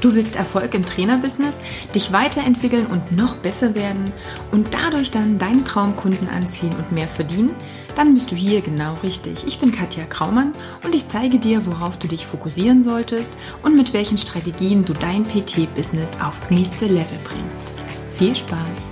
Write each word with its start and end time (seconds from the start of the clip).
Du 0.00 0.14
willst 0.14 0.34
Erfolg 0.34 0.74
im 0.74 0.84
Trainerbusiness, 0.84 1.56
dich 1.94 2.12
weiterentwickeln 2.12 2.86
und 2.86 3.12
noch 3.12 3.36
besser 3.36 3.74
werden 3.74 4.12
und 4.50 4.68
dadurch 4.72 5.10
dann 5.10 5.38
deine 5.38 5.62
Traumkunden 5.62 6.28
anziehen 6.28 6.74
und 6.78 6.90
mehr 6.90 7.08
verdienen? 7.08 7.54
Dann 7.96 8.14
bist 8.14 8.30
du 8.30 8.34
hier 8.36 8.62
genau 8.62 8.96
richtig. 9.02 9.46
Ich 9.46 9.58
bin 9.58 9.72
Katja 9.72 10.04
Kraumann 10.04 10.52
und 10.84 10.94
ich 10.94 11.06
zeige 11.08 11.38
dir, 11.38 11.66
worauf 11.66 11.98
du 11.98 12.08
dich 12.08 12.24
fokussieren 12.24 12.82
solltest 12.82 13.30
und 13.62 13.76
mit 13.76 13.92
welchen 13.92 14.16
Strategien 14.16 14.84
du 14.84 14.94
dein 14.94 15.24
PT-Business 15.24 16.08
aufs 16.24 16.50
nächste 16.50 16.86
Level 16.86 17.18
bringst. 17.24 17.68
Viel 18.16 18.34
Spaß! 18.34 18.90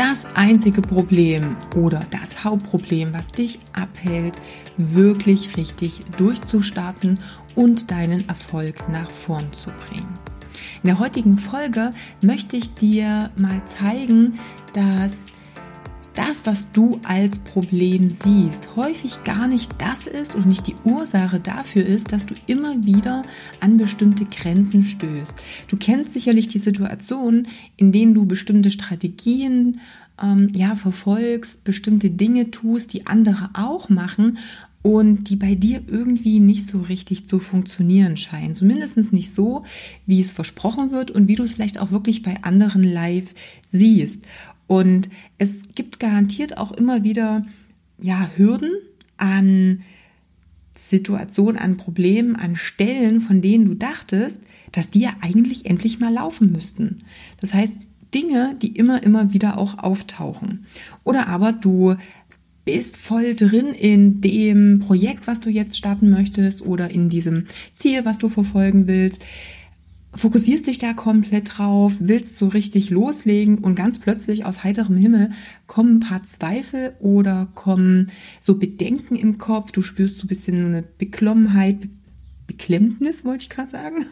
das 0.00 0.24
einzige 0.34 0.80
Problem 0.80 1.58
oder 1.76 2.00
das 2.10 2.42
Hauptproblem, 2.42 3.12
was 3.12 3.32
dich 3.32 3.58
abhält, 3.74 4.40
wirklich 4.78 5.58
richtig 5.58 6.02
durchzustarten 6.16 7.18
und 7.54 7.90
deinen 7.90 8.28
Erfolg 8.28 8.88
nach 8.88 9.10
vorn 9.10 9.52
zu 9.52 9.70
bringen. 9.70 10.08
In 10.82 10.88
der 10.88 10.98
heutigen 10.98 11.36
Folge 11.36 11.92
möchte 12.22 12.56
ich 12.56 12.74
dir 12.74 13.30
mal 13.36 13.64
zeigen, 13.66 14.38
dass 14.72 15.12
das, 16.14 16.44
was 16.44 16.70
du 16.72 17.00
als 17.04 17.38
Problem 17.38 18.08
siehst, 18.08 18.76
häufig 18.76 19.22
gar 19.24 19.46
nicht 19.46 19.72
das 19.78 20.06
ist 20.06 20.34
und 20.34 20.46
nicht 20.46 20.66
die 20.66 20.74
Ursache 20.84 21.38
dafür 21.40 21.84
ist, 21.86 22.12
dass 22.12 22.26
du 22.26 22.34
immer 22.46 22.84
wieder 22.84 23.22
an 23.60 23.76
bestimmte 23.76 24.24
Grenzen 24.24 24.82
stößt. 24.82 25.34
Du 25.68 25.76
kennst 25.76 26.12
sicherlich 26.12 26.48
die 26.48 26.58
Situation, 26.58 27.46
in 27.76 27.92
denen 27.92 28.14
du 28.14 28.26
bestimmte 28.26 28.70
Strategien 28.70 29.80
ähm, 30.20 30.50
ja 30.54 30.74
verfolgst, 30.74 31.62
bestimmte 31.64 32.10
Dinge 32.10 32.50
tust, 32.50 32.92
die 32.92 33.06
andere 33.06 33.50
auch 33.54 33.88
machen 33.88 34.38
und 34.82 35.28
die 35.28 35.36
bei 35.36 35.54
dir 35.54 35.82
irgendwie 35.86 36.40
nicht 36.40 36.66
so 36.66 36.80
richtig 36.80 37.26
zu 37.26 37.38
funktionieren 37.38 38.16
scheinen. 38.16 38.54
Zumindest 38.54 39.12
nicht 39.12 39.34
so, 39.34 39.64
wie 40.06 40.20
es 40.20 40.32
versprochen 40.32 40.90
wird 40.90 41.10
und 41.10 41.28
wie 41.28 41.34
du 41.34 41.42
es 41.42 41.52
vielleicht 41.52 41.78
auch 41.78 41.90
wirklich 41.90 42.22
bei 42.22 42.42
anderen 42.42 42.82
live 42.82 43.34
siehst. 43.72 44.22
Und 44.66 45.10
es 45.36 45.62
gibt 45.74 46.00
garantiert 46.00 46.56
auch 46.56 46.72
immer 46.72 47.02
wieder 47.04 47.44
ja, 48.00 48.30
Hürden 48.36 48.70
an 49.18 49.82
Situationen, 50.76 51.60
an 51.60 51.76
Problemen, 51.76 52.36
an 52.36 52.56
Stellen, 52.56 53.20
von 53.20 53.42
denen 53.42 53.66
du 53.66 53.74
dachtest, 53.74 54.40
dass 54.72 54.88
die 54.88 55.00
ja 55.00 55.12
eigentlich 55.20 55.66
endlich 55.66 56.00
mal 56.00 56.12
laufen 56.12 56.52
müssten. 56.52 57.02
Das 57.40 57.52
heißt, 57.52 57.80
Dinge, 58.14 58.56
die 58.60 58.76
immer, 58.76 59.02
immer 59.02 59.32
wieder 59.32 59.58
auch 59.58 59.78
auftauchen. 59.78 60.66
Oder 61.04 61.28
aber 61.28 61.52
du 61.52 61.96
bist 62.64 62.96
voll 62.96 63.34
drin 63.34 63.68
in 63.68 64.20
dem 64.20 64.80
Projekt, 64.80 65.26
was 65.26 65.40
du 65.40 65.50
jetzt 65.50 65.76
starten 65.76 66.10
möchtest 66.10 66.62
oder 66.62 66.90
in 66.90 67.08
diesem 67.08 67.46
Ziel, 67.74 68.04
was 68.04 68.18
du 68.18 68.28
verfolgen 68.28 68.86
willst 68.86 69.24
fokussierst 70.14 70.66
dich 70.66 70.78
da 70.78 70.92
komplett 70.92 71.58
drauf, 71.58 71.94
willst 72.00 72.36
so 72.36 72.48
richtig 72.48 72.90
loslegen 72.90 73.58
und 73.58 73.76
ganz 73.76 73.98
plötzlich 73.98 74.44
aus 74.44 74.64
heiterem 74.64 74.96
Himmel 74.96 75.30
kommen 75.66 75.96
ein 75.96 76.00
paar 76.00 76.24
Zweifel 76.24 76.94
oder 76.98 77.48
kommen 77.54 78.08
so 78.40 78.56
Bedenken 78.56 79.14
im 79.16 79.38
Kopf, 79.38 79.72
du 79.72 79.82
spürst 79.82 80.16
so 80.16 80.24
ein 80.24 80.28
bisschen 80.28 80.66
eine 80.66 80.82
Beklommenheit, 80.82 81.88
Beklemmnis, 82.46 83.24
wollte 83.24 83.44
ich 83.44 83.48
gerade 83.48 83.70
sagen. 83.70 84.06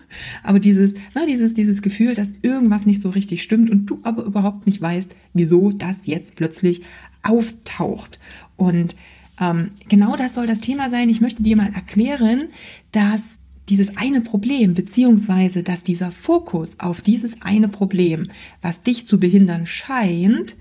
Aber 0.44 0.60
dieses, 0.60 0.94
na, 1.12 1.26
dieses, 1.26 1.54
dieses 1.54 1.82
Gefühl, 1.82 2.14
dass 2.14 2.34
irgendwas 2.42 2.86
nicht 2.86 3.00
so 3.00 3.10
richtig 3.10 3.42
stimmt 3.42 3.68
und 3.68 3.86
du 3.86 3.98
aber 4.04 4.22
überhaupt 4.22 4.66
nicht 4.66 4.80
weißt, 4.80 5.10
wieso 5.34 5.72
das 5.72 6.06
jetzt 6.06 6.36
plötzlich 6.36 6.82
auftaucht. 7.22 8.18
Und 8.56 8.96
ähm, 9.40 9.70
genau 9.88 10.16
das 10.16 10.34
soll 10.34 10.46
das 10.46 10.60
Thema 10.60 10.90
sein. 10.90 11.08
Ich 11.08 11.20
möchte 11.20 11.42
dir 11.42 11.56
mal 11.56 11.72
erklären, 11.74 12.48
dass 12.92 13.38
dieses 13.68 13.96
eine 13.96 14.20
Problem, 14.20 14.74
beziehungsweise 14.74 15.62
dass 15.62 15.84
dieser 15.84 16.10
Fokus 16.10 16.76
auf 16.78 17.02
dieses 17.02 17.42
eine 17.42 17.68
Problem, 17.68 18.28
was 18.62 18.82
dich 18.82 19.06
zu 19.06 19.20
behindern 19.20 19.66
scheint, 19.66 20.56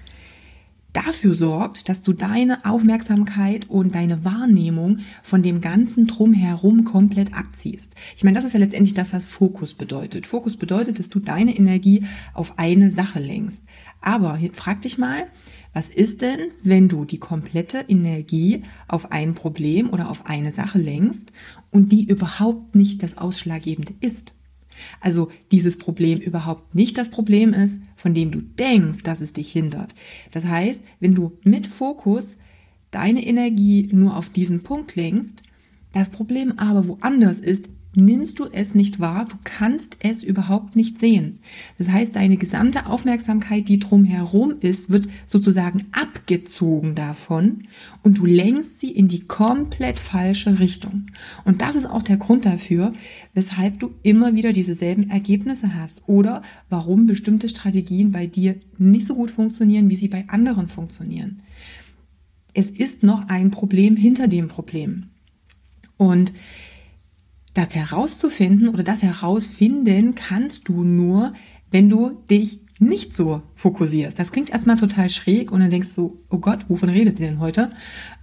dafür 0.98 1.36
sorgt, 1.36 1.90
dass 1.90 2.02
du 2.02 2.12
deine 2.12 2.66
Aufmerksamkeit 2.66 3.70
und 3.70 3.94
deine 3.94 4.26
Wahrnehmung 4.26 5.00
von 5.22 5.44
dem 5.44 5.62
ganzen 5.62 6.08
Drumherum 6.08 6.86
komplett 6.86 7.34
abziehst. 7.36 7.94
Ich 8.16 8.24
meine, 8.24 8.36
das 8.36 8.46
ist 8.46 8.54
ja 8.54 8.60
letztendlich 8.60 8.96
das, 8.96 9.14
was 9.14 9.26
Fokus 9.26 9.76
bedeutet. 9.76 10.26
Fokus 10.26 10.58
bedeutet, 10.58 10.98
dass 10.98 11.10
du 11.10 11.20
deine 11.20 11.56
Energie 11.56 12.06
auf 12.34 12.58
eine 12.58 12.92
Sache 12.92 13.20
lenkst. 13.20 13.64
Aber 14.02 14.40
frag 14.54 14.82
dich 14.82 14.98
mal, 14.98 15.28
was 15.74 15.90
ist 15.90 16.24
denn, 16.24 16.40
wenn 16.64 16.88
du 16.88 17.06
die 17.06 17.20
komplette 17.20 17.86
Energie 17.88 18.64
auf 18.88 19.12
ein 19.12 19.36
Problem 19.36 19.92
oder 19.92 20.10
auf 20.10 20.26
eine 20.26 20.52
Sache 20.52 20.80
lenkst 20.80 21.32
und 21.70 21.92
die 21.92 22.06
überhaupt 22.06 22.74
nicht 22.74 23.04
das 23.04 23.20
Ausschlaggebende 23.20 23.94
ist? 24.00 24.34
Also 25.00 25.30
dieses 25.52 25.78
Problem 25.78 26.20
überhaupt 26.20 26.76
nicht 26.76 26.98
das 26.98 27.10
Problem 27.10 27.54
ist, 27.54 27.80
von 27.96 28.14
dem 28.14 28.32
du 28.32 28.42
denkst, 28.42 29.04
dass 29.04 29.22
es 29.22 29.34
dich 29.34 29.52
hindert. 29.52 29.94
Das 30.32 30.46
heißt, 30.46 30.84
wenn 31.00 31.16
du 31.16 31.38
mit 31.44 31.68
Fokus 31.68 32.38
deine 32.92 33.26
Energie 33.26 33.90
nur 33.92 34.18
auf 34.18 34.30
diesen 34.30 34.64
Punkt 34.64 34.96
lenkst, 34.96 35.44
das 35.94 36.10
Problem 36.10 36.58
aber 36.58 36.88
woanders 36.88 37.40
ist, 37.40 37.70
nimmst 37.96 38.40
du 38.40 38.46
es 38.46 38.76
nicht 38.76 39.00
wahr, 39.00 39.26
du 39.26 39.36
kannst 39.44 39.98
es 40.00 40.22
überhaupt 40.22 40.76
nicht 40.76 41.00
sehen. 41.00 41.40
Das 41.78 41.90
heißt, 41.90 42.16
deine 42.16 42.38
gesamte 42.38 42.86
Aufmerksamkeit, 42.86 43.68
die 43.68 43.80
drumherum 43.80 44.56
ist, 44.60 44.92
wird 44.92 45.08
sozusagen 45.26 45.86
abgezogen 45.92 46.94
davon 46.96 47.64
und 48.04 48.20
du 48.20 48.26
lenkst 48.26 48.80
sie 48.80 48.92
in 48.92 49.08
die 49.08 49.22
komplett 49.22 50.00
falsche 50.00 50.60
Richtung. 50.60 51.08
Und 51.44 51.62
das 51.62 51.76
ist 51.76 51.86
auch 51.86 52.04
der 52.04 52.18
Grund 52.18 52.46
dafür, 52.46 52.94
weshalb 53.34 53.80
du 53.80 53.92
immer 54.04 54.36
wieder 54.36 54.54
dieselben 54.54 55.10
Ergebnisse 55.10 55.74
hast 55.74 56.04
oder 56.06 56.44
warum 56.70 57.06
bestimmte 57.08 57.50
Strategien 57.50 58.12
bei 58.12 58.28
dir 58.28 58.58
nicht 58.78 59.08
so 59.08 59.16
gut 59.16 59.32
funktionieren, 59.32 59.90
wie 59.90 59.96
sie 59.96 60.08
bei 60.08 60.26
anderen 60.28 60.68
funktionieren. 60.68 61.42
Es 62.54 62.70
ist 62.70 63.04
noch 63.04 63.30
ein 63.30 63.52
Problem 63.52 63.96
hinter 63.96 64.28
dem 64.28 64.48
Problem. 64.48 65.06
Und 65.98 66.34
das 67.58 67.76
herauszufinden 67.76 68.70
oder 68.70 68.84
das 68.84 69.02
herausfinden 69.02 70.16
kannst 70.16 70.68
du 70.68 70.84
nur, 70.84 71.34
wenn 71.72 71.90
du 71.90 72.12
dich 72.30 72.62
nicht 72.80 73.16
so 73.16 73.42
fokussierst. 73.56 74.20
Das 74.20 74.32
klingt 74.32 74.52
erstmal 74.52 74.78
total 74.78 75.10
schräg 75.10 75.52
und 75.52 75.62
dann 75.62 75.72
denkst 75.72 75.96
du, 75.96 76.20
oh 76.30 76.38
Gott, 76.38 76.66
wovon 76.68 76.90
redet 76.90 77.18
sie 77.18 77.26
denn 77.26 77.40
heute? 77.40 77.72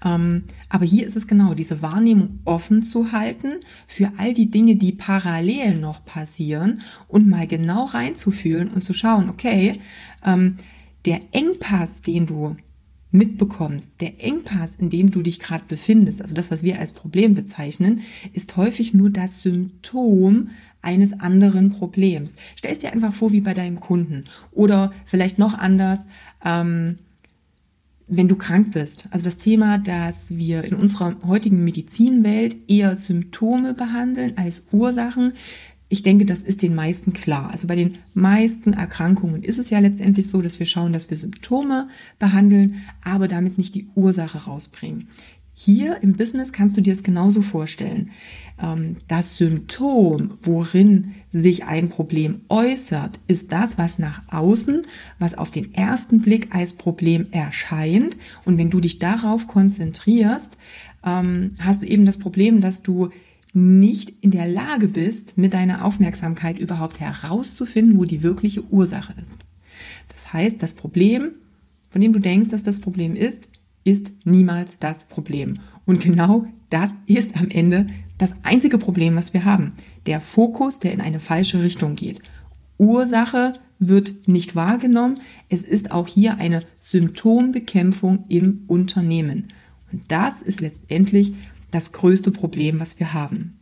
Ähm, 0.05 0.45
aber 0.69 0.85
hier 0.85 1.07
ist 1.07 1.17
es 1.17 1.27
genau, 1.27 1.55
diese 1.55 1.83
Wahrnehmung 1.83 2.39
offen 2.45 2.85
zu 2.85 3.11
halten 3.11 3.55
für 3.89 4.13
all 4.17 4.33
die 4.33 4.51
Dinge, 4.51 4.77
die 4.77 4.93
parallel 4.93 5.77
noch 5.79 6.05
passieren 6.05 6.83
und 7.09 7.29
mal 7.29 7.49
genau 7.49 7.87
reinzufühlen 7.87 8.69
und 8.69 8.85
zu 8.85 8.93
schauen, 8.93 9.29
okay, 9.29 9.81
ähm, 10.25 10.57
der 11.05 11.21
Engpass, 11.33 12.01
den 12.01 12.27
du 12.27 12.57
mitbekommst, 13.15 13.93
der 14.01 14.23
Engpass, 14.23 14.75
in 14.75 14.91
dem 14.91 15.11
du 15.11 15.23
dich 15.23 15.39
gerade 15.39 15.65
befindest, 15.67 16.21
also 16.21 16.35
das, 16.35 16.51
was 16.51 16.63
wir 16.63 16.81
als 16.81 16.93
Problem 16.93 17.35
bezeichnen, 17.35 18.01
ist 18.33 18.57
häufig 18.57 18.93
nur 18.93 19.09
das 19.09 19.43
Symptom 19.43 20.51
eines 20.83 21.19
anderen 21.21 21.71
Problems. 21.71 22.35
Stell 22.57 22.73
es 22.73 22.81
dir 22.81 22.93
einfach 22.93 23.15
vor 23.15 23.33
wie 23.33 23.41
bei 23.41 23.55
deinem 23.55 23.81
Kunden 23.81 24.25
oder 24.51 24.93
vielleicht 25.07 25.39
noch 25.39 25.55
anders, 25.55 26.01
ähm, 26.45 26.97
wenn 28.07 28.29
du 28.29 28.37
krank 28.37 28.73
bist. 28.73 29.07
Also 29.11 29.25
das 29.25 29.39
Thema, 29.39 29.79
dass 29.79 30.37
wir 30.37 30.65
in 30.65 30.75
unserer 30.75 31.17
heutigen 31.25 31.65
Medizinwelt 31.65 32.57
eher 32.69 32.97
Symptome 32.97 33.73
behandeln 33.75 34.35
als 34.37 34.63
Ursachen, 34.73 35.33
ich 35.95 36.03
denke, 36.03 36.25
das 36.25 36.41
ist 36.41 36.63
den 36.63 36.75
meisten 36.75 37.13
klar. 37.13 37.51
Also 37.53 37.69
bei 37.69 37.77
den 37.77 37.99
meisten 38.15 38.73
Erkrankungen 38.73 39.45
ist 39.45 39.61
es 39.61 39.71
ja 39.71 39.79
letztendlich 39.79 40.29
so, 40.29 40.43
dass 40.43 40.59
wir 40.59 40.67
schauen, 40.67 40.93
dass 40.93 41.09
wir 41.09 41.17
Symptome 41.17 41.89
behandeln, 42.19 42.83
aber 43.05 43.29
damit 43.29 43.59
nicht 43.59 43.77
die 43.77 43.87
Ursache 43.95 44.39
rausbringen. 44.39 45.07
Hier 45.53 46.03
im 46.03 46.15
Business 46.15 46.53
kannst 46.53 46.77
du 46.77 46.81
dir 46.81 46.93
es 46.93 47.05
genauso 47.05 47.43
vorstellen. 47.43 48.11
Ähm, 48.61 48.97
das 49.07 49.37
Symptom, 49.37 50.37
worin 50.41 51.15
sich 51.33 51.65
ein 51.65 51.91
Problem 51.91 52.41
äußert, 52.49 53.21
ist 53.29 53.53
das, 53.53 53.79
was 53.79 54.01
nach 54.01 54.23
außen, 54.33 54.83
was 55.21 55.39
auf 55.39 55.53
den 55.53 55.73
ersten 55.75 56.23
Blick 56.23 56.53
als 56.53 56.73
Problem 56.73 57.29
erscheint. 57.31 58.17
Und 58.45 58.59
wenn 58.59 58.71
du 58.71 58.81
dich 58.81 58.99
darauf 58.99 59.47
konzentrierst, 59.47 60.59
ähm, 61.07 61.53
hast 61.61 61.83
du 61.83 61.87
eben 61.87 62.05
das 62.05 62.19
Problem, 62.19 62.61
dass 62.61 62.83
du 62.83 63.11
nicht 63.55 64.13
in 64.21 64.33
der 64.33 64.49
Lage 64.49 64.89
bist, 64.89 65.39
mit 65.39 65.55
deiner 65.55 65.85
Aufmerksamkeit 65.85 66.59
überhaupt 66.59 67.01
herauszufinden, 67.01 67.99
wo 67.99 68.05
die 68.05 68.23
wirkliche 68.23 68.65
Ursache 68.65 69.15
ist. 69.23 69.39
Das 70.09 70.33
heißt, 70.33 70.63
das 70.63 70.75
Problem, 70.75 71.33
von 71.89 72.01
dem 72.01 72.13
du 72.13 72.19
denkst, 72.19 72.51
dass 72.51 72.65
das 72.65 72.81
Problem 72.81 73.15
ist, 73.15 73.49
ist 73.85 74.11
niemals 74.25 74.77
das 74.81 75.05
Problem. 75.05 75.61
Und 75.87 76.01
genau 76.01 76.47
das 76.71 76.97
ist 77.07 77.37
am 77.37 77.49
Ende 77.51 77.87
das 78.19 78.35
einzige 78.43 78.79
Problem, 78.79 79.15
was 79.17 79.33
wir 79.33 79.45
haben. 79.45 79.73
Der 80.07 80.21
Fokus, 80.21 80.79
der 80.79 80.93
in 80.93 81.01
eine 81.01 81.21
falsche 81.21 81.63
Richtung 81.63 81.95
geht. 81.95 82.21
Ursache 82.79 83.55
wird 83.79 84.27
nicht 84.27 84.57
wahrgenommen. 84.57 85.21
Es 85.49 85.63
ist 85.63 85.93
auch 85.93 86.09
hier 86.09 86.39
eine 86.39 86.61
Symptombekämpfung 86.79 88.25
im 88.29 88.65
Unternehmen. 88.67 89.49
Und 89.93 90.03
das 90.09 90.43
ist 90.43 90.61
letztendlich 90.61 91.35
das 91.75 91.93
größte 91.93 92.31
Problem, 92.31 92.81
was 92.81 92.99
wir 92.99 93.13
haben. 93.13 93.59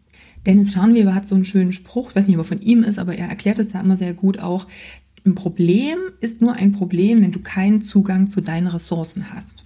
Dennis 0.47 0.73
Scharnweber 0.73 1.15
hat 1.15 1.27
so 1.27 1.35
einen 1.35 1.45
schönen 1.45 1.73
Spruch, 1.73 2.11
ich 2.11 2.17
weiß 2.17 2.27
nicht, 2.27 2.37
ob 2.37 2.45
er 2.45 2.49
von 2.49 2.61
ihm 2.61 2.83
ist, 2.83 2.99
aber 2.99 3.17
er 3.17 3.29
erklärt 3.29 3.59
es 3.59 3.73
ja 3.73 3.81
immer 3.81 3.97
sehr 3.97 4.13
gut 4.13 4.39
auch. 4.39 4.67
Ein 5.25 5.35
Problem 5.35 5.99
ist 6.21 6.41
nur 6.41 6.55
ein 6.55 6.73
Problem, 6.73 7.23
wenn 7.23 7.33
du 7.33 7.41
keinen 7.41 7.81
Zugang 7.81 8.27
zu 8.27 8.41
deinen 8.41 8.67
Ressourcen 8.67 9.33
hast. 9.33 9.65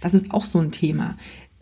Das 0.00 0.14
ist 0.14 0.32
auch 0.32 0.44
so 0.44 0.58
ein 0.58 0.70
Thema. 0.70 1.16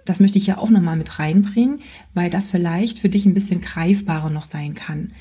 Das 0.04 0.20
möchte 0.20 0.38
ich 0.38 0.46
ja 0.46 0.58
auch 0.58 0.70
nochmal 0.70 0.96
mit 0.96 1.18
reinbringen, 1.18 1.80
weil 2.14 2.28
das 2.28 2.48
vielleicht 2.48 2.98
für 2.98 3.08
dich 3.08 3.24
ein 3.24 3.34
bisschen 3.34 3.60
greifbarer 3.60 4.30
noch 4.30 4.44
sein 4.44 4.74
kann. 4.74 5.12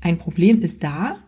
Ein 0.00 0.18
Problem 0.18 0.62
ist 0.62 0.82
da, 0.82 1.18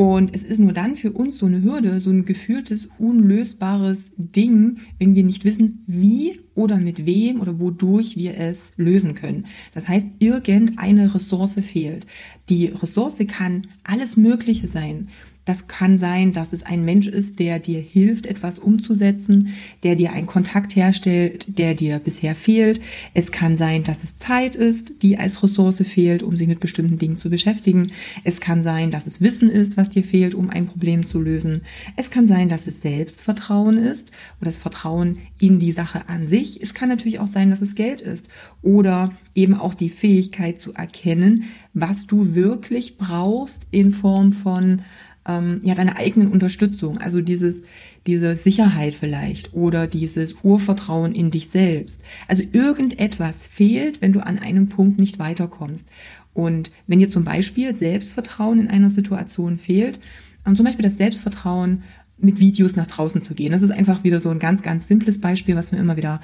und 0.00 0.34
es 0.34 0.42
ist 0.42 0.58
nur 0.60 0.72
dann 0.72 0.96
für 0.96 1.12
uns 1.12 1.36
so 1.36 1.44
eine 1.44 1.62
Hürde, 1.62 2.00
so 2.00 2.08
ein 2.08 2.24
gefühltes, 2.24 2.88
unlösbares 2.98 4.12
Ding, 4.16 4.78
wenn 4.98 5.14
wir 5.14 5.24
nicht 5.24 5.44
wissen, 5.44 5.84
wie 5.86 6.40
oder 6.54 6.78
mit 6.78 7.04
wem 7.04 7.38
oder 7.38 7.60
wodurch 7.60 8.16
wir 8.16 8.38
es 8.38 8.70
lösen 8.78 9.14
können. 9.14 9.44
Das 9.74 9.88
heißt, 9.88 10.08
irgendeine 10.18 11.14
Ressource 11.14 11.56
fehlt. 11.60 12.06
Die 12.48 12.68
Ressource 12.68 13.18
kann 13.28 13.66
alles 13.84 14.16
Mögliche 14.16 14.68
sein. 14.68 15.08
Das 15.44 15.68
kann 15.68 15.96
sein, 15.96 16.32
dass 16.32 16.52
es 16.52 16.64
ein 16.64 16.84
Mensch 16.84 17.06
ist, 17.06 17.38
der 17.38 17.58
dir 17.58 17.80
hilft, 17.80 18.26
etwas 18.26 18.58
umzusetzen, 18.58 19.48
der 19.82 19.96
dir 19.96 20.12
einen 20.12 20.26
Kontakt 20.26 20.76
herstellt, 20.76 21.58
der 21.58 21.74
dir 21.74 21.98
bisher 21.98 22.34
fehlt. 22.34 22.80
Es 23.14 23.32
kann 23.32 23.56
sein, 23.56 23.82
dass 23.82 24.04
es 24.04 24.18
Zeit 24.18 24.54
ist, 24.54 25.02
die 25.02 25.18
als 25.18 25.42
Ressource 25.42 25.82
fehlt, 25.82 26.22
um 26.22 26.36
sich 26.36 26.46
mit 26.46 26.60
bestimmten 26.60 26.98
Dingen 26.98 27.16
zu 27.16 27.30
beschäftigen. 27.30 27.92
Es 28.22 28.40
kann 28.40 28.62
sein, 28.62 28.90
dass 28.90 29.06
es 29.06 29.20
Wissen 29.20 29.48
ist, 29.48 29.76
was 29.76 29.88
dir 29.88 30.04
fehlt, 30.04 30.34
um 30.34 30.50
ein 30.50 30.66
Problem 30.66 31.06
zu 31.06 31.20
lösen. 31.20 31.62
Es 31.96 32.10
kann 32.10 32.26
sein, 32.26 32.48
dass 32.48 32.66
es 32.66 32.82
Selbstvertrauen 32.82 33.78
ist 33.78 34.10
oder 34.40 34.50
das 34.50 34.58
Vertrauen 34.58 35.18
in 35.38 35.58
die 35.58 35.72
Sache 35.72 36.08
an 36.08 36.28
sich. 36.28 36.62
Es 36.62 36.74
kann 36.74 36.90
natürlich 36.90 37.18
auch 37.18 37.26
sein, 37.26 37.50
dass 37.50 37.62
es 37.62 37.74
Geld 37.74 38.02
ist 38.02 38.26
oder 38.62 39.12
eben 39.34 39.54
auch 39.54 39.74
die 39.74 39.90
Fähigkeit 39.90 40.58
zu 40.58 40.74
erkennen, 40.74 41.44
was 41.72 42.06
du 42.06 42.34
wirklich 42.34 42.98
brauchst 42.98 43.66
in 43.70 43.92
Form 43.92 44.32
von 44.32 44.82
ähm, 45.26 45.60
ja, 45.62 45.74
deiner 45.74 45.98
eigenen 45.98 46.28
Unterstützung, 46.28 46.98
also 46.98 47.20
dieses, 47.20 47.62
diese 48.06 48.36
Sicherheit 48.36 48.94
vielleicht 48.94 49.52
oder 49.52 49.86
dieses 49.86 50.34
Urvertrauen 50.42 51.12
in 51.12 51.30
dich 51.30 51.48
selbst. 51.48 52.00
Also 52.28 52.42
irgendetwas 52.52 53.46
fehlt, 53.46 54.00
wenn 54.00 54.12
du 54.12 54.20
an 54.20 54.38
einem 54.38 54.68
Punkt 54.68 54.98
nicht 54.98 55.18
weiterkommst. 55.18 55.88
Und 56.32 56.70
wenn 56.86 57.00
dir 57.00 57.10
zum 57.10 57.24
Beispiel 57.24 57.74
Selbstvertrauen 57.74 58.60
in 58.60 58.68
einer 58.68 58.90
Situation 58.90 59.58
fehlt, 59.58 60.00
ähm, 60.46 60.56
zum 60.56 60.64
Beispiel 60.64 60.84
das 60.84 60.96
Selbstvertrauen, 60.96 61.82
mit 62.22 62.38
Videos 62.38 62.76
nach 62.76 62.86
draußen 62.86 63.22
zu 63.22 63.34
gehen. 63.34 63.52
Das 63.52 63.62
ist 63.62 63.70
einfach 63.70 64.04
wieder 64.04 64.20
so 64.20 64.30
ein 64.30 64.38
ganz, 64.38 64.62
ganz 64.62 64.86
simples 64.86 65.20
Beispiel, 65.20 65.56
was 65.56 65.72
mir 65.72 65.78
immer 65.78 65.96
wieder, 65.96 66.20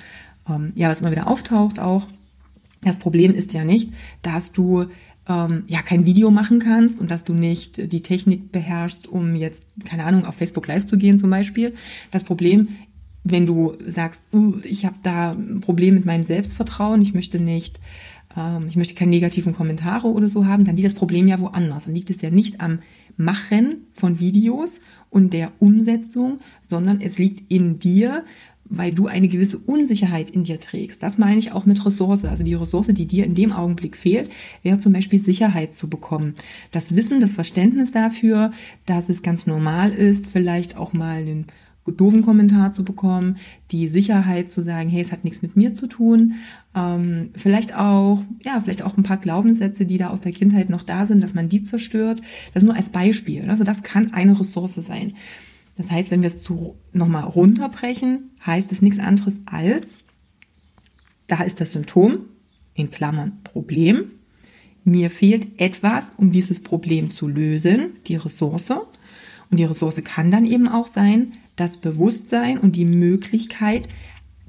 ähm, 0.48 0.72
ja, 0.76 0.88
was 0.88 1.00
immer 1.00 1.10
wieder 1.10 1.26
auftaucht 1.26 1.78
auch. 1.78 2.06
Das 2.82 2.98
Problem 2.98 3.34
ist 3.34 3.52
ja 3.54 3.64
nicht, 3.64 3.92
dass 4.22 4.52
du 4.52 4.86
ähm, 5.28 5.64
ja 5.66 5.82
kein 5.82 6.06
Video 6.06 6.30
machen 6.30 6.58
kannst 6.58 7.00
und 7.00 7.10
dass 7.10 7.24
du 7.24 7.34
nicht 7.34 7.92
die 7.92 8.02
Technik 8.02 8.52
beherrschst, 8.52 9.06
um 9.06 9.34
jetzt, 9.34 9.64
keine 9.84 10.04
Ahnung, 10.04 10.24
auf 10.24 10.36
Facebook 10.36 10.66
Live 10.66 10.86
zu 10.86 10.96
gehen 10.96 11.18
zum 11.18 11.30
Beispiel. 11.30 11.74
Das 12.10 12.24
Problem, 12.24 12.68
wenn 13.24 13.46
du 13.46 13.76
sagst, 13.86 14.20
uh, 14.32 14.54
ich 14.62 14.84
habe 14.84 14.96
da 15.02 15.32
ein 15.32 15.60
Problem 15.60 15.94
mit 15.94 16.04
meinem 16.04 16.22
Selbstvertrauen, 16.22 17.02
ich 17.02 17.12
möchte 17.12 17.40
nicht, 17.40 17.80
ähm, 18.36 18.66
ich 18.68 18.76
möchte 18.76 18.94
keine 18.94 19.10
negativen 19.10 19.52
Kommentare 19.52 20.08
oder 20.08 20.28
so 20.28 20.46
haben, 20.46 20.64
dann 20.64 20.76
liegt 20.76 20.86
das 20.86 20.94
Problem 20.94 21.26
ja 21.26 21.40
woanders. 21.40 21.86
Dann 21.86 21.94
liegt 21.94 22.10
es 22.10 22.22
ja 22.22 22.30
nicht 22.30 22.60
am 22.60 22.80
Machen 23.16 23.86
von 23.94 24.20
Videos 24.20 24.80
und 25.10 25.32
der 25.32 25.50
Umsetzung, 25.58 26.38
sondern 26.60 27.00
es 27.00 27.18
liegt 27.18 27.50
in 27.50 27.78
dir, 27.78 28.24
weil 28.68 28.92
du 28.92 29.06
eine 29.06 29.28
gewisse 29.28 29.58
Unsicherheit 29.58 30.30
in 30.30 30.44
dir 30.44 30.60
trägst. 30.60 31.02
Das 31.02 31.18
meine 31.18 31.38
ich 31.38 31.52
auch 31.52 31.66
mit 31.66 31.84
Ressource. 31.84 32.24
Also 32.24 32.44
die 32.44 32.54
Ressource, 32.54 32.88
die 32.88 33.06
dir 33.06 33.24
in 33.24 33.34
dem 33.34 33.52
Augenblick 33.52 33.96
fehlt, 33.96 34.30
wäre 34.62 34.78
zum 34.78 34.92
Beispiel 34.92 35.20
Sicherheit 35.20 35.74
zu 35.74 35.88
bekommen. 35.88 36.34
Das 36.72 36.94
Wissen, 36.94 37.20
das 37.20 37.34
Verständnis 37.34 37.92
dafür, 37.92 38.52
dass 38.84 39.08
es 39.08 39.22
ganz 39.22 39.46
normal 39.46 39.90
ist, 39.92 40.26
vielleicht 40.26 40.76
auch 40.76 40.92
mal 40.92 41.16
einen 41.16 41.46
doofen 41.92 42.22
Kommentar 42.22 42.72
zu 42.72 42.84
bekommen, 42.84 43.36
die 43.70 43.88
Sicherheit 43.88 44.50
zu 44.50 44.62
sagen, 44.62 44.88
hey, 44.88 45.00
es 45.00 45.12
hat 45.12 45.24
nichts 45.24 45.42
mit 45.42 45.56
mir 45.56 45.74
zu 45.74 45.86
tun, 45.86 46.34
ähm, 46.74 47.30
vielleicht 47.34 47.76
auch, 47.76 48.22
ja, 48.44 48.60
vielleicht 48.60 48.82
auch 48.82 48.96
ein 48.96 49.02
paar 49.02 49.18
Glaubenssätze, 49.18 49.86
die 49.86 49.98
da 49.98 50.08
aus 50.08 50.20
der 50.20 50.32
Kindheit 50.32 50.68
noch 50.68 50.82
da 50.82 51.06
sind, 51.06 51.22
dass 51.22 51.34
man 51.34 51.48
die 51.48 51.62
zerstört. 51.62 52.20
Das 52.54 52.62
nur 52.62 52.74
als 52.74 52.90
Beispiel. 52.90 53.48
Also 53.48 53.64
das 53.64 53.82
kann 53.82 54.12
eine 54.12 54.38
Ressource 54.38 54.74
sein. 54.74 55.12
Das 55.76 55.90
heißt, 55.90 56.10
wenn 56.10 56.22
wir 56.22 56.28
es 56.28 56.38
nochmal 56.92 57.24
runterbrechen, 57.24 58.30
heißt 58.44 58.72
es 58.72 58.82
nichts 58.82 58.98
anderes 58.98 59.38
als, 59.44 59.98
da 61.26 61.42
ist 61.42 61.60
das 61.60 61.72
Symptom, 61.72 62.20
in 62.74 62.90
Klammern 62.90 63.38
Problem. 63.42 64.12
Mir 64.84 65.10
fehlt 65.10 65.60
etwas, 65.60 66.12
um 66.16 66.30
dieses 66.30 66.60
Problem 66.60 67.10
zu 67.10 67.26
lösen, 67.26 67.96
die 68.06 68.16
Ressource. 68.16 68.70
Und 68.70 69.58
die 69.58 69.64
Ressource 69.64 70.02
kann 70.04 70.30
dann 70.30 70.46
eben 70.46 70.68
auch 70.68 70.86
sein, 70.86 71.32
das 71.56 71.78
Bewusstsein 71.78 72.58
und 72.58 72.76
die 72.76 72.84
Möglichkeit, 72.84 73.88